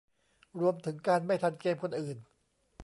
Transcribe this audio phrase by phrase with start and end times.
[0.59, 2.17] รวมถึงการไม่ทันเกมคนอื่น